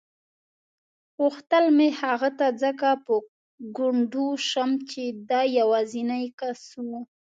[1.19, 3.13] غوښتل مې هغه ته ځکه په
[3.77, 6.87] ګونډو شم چې دی یوازینی کس و.